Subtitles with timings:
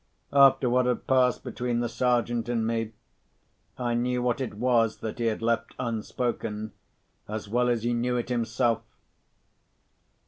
[0.33, 2.93] After what had passed between the Sergeant and me,
[3.77, 6.71] I knew what it was that he had left unspoken
[7.27, 8.81] as well as he knew it himself.